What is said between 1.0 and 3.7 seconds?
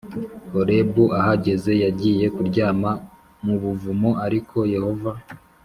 Ahageze yagiye kuryama mu